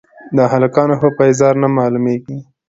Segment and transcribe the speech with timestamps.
[0.35, 2.37] د هلکانو ښه پېزار نه مېلاوېږي